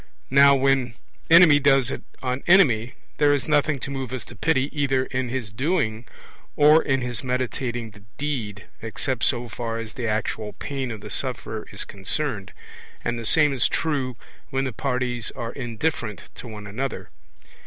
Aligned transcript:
Now 0.31 0.55
when 0.55 0.95
enemy 1.29 1.59
does 1.59 1.91
it 1.91 2.01
on 2.23 2.41
enemy, 2.47 2.95
there 3.19 3.35
is 3.35 3.47
nothing 3.47 3.77
to 3.81 3.91
move 3.91 4.11
us 4.13 4.25
to 4.25 4.35
pity 4.35 4.75
either 4.75 5.05
in 5.05 5.29
his 5.29 5.51
doing 5.51 6.07
or 6.55 6.81
in 6.81 7.01
his 7.01 7.23
meditating 7.23 7.91
the 7.91 8.01
deed, 8.17 8.65
except 8.81 9.23
so 9.23 9.47
far 9.47 9.77
as 9.77 9.93
the 9.93 10.07
actual 10.07 10.53
pain 10.53 10.89
of 10.89 11.01
the 11.01 11.11
sufferer 11.11 11.67
is 11.71 11.85
concerned; 11.85 12.51
and 13.05 13.19
the 13.19 13.25
same 13.27 13.53
is 13.53 13.69
true 13.69 14.17
when 14.49 14.63
the 14.63 14.73
parties 14.73 15.29
are 15.35 15.53
indifferent 15.53 16.23
to 16.33 16.47
one 16.47 16.65
another. 16.65 17.11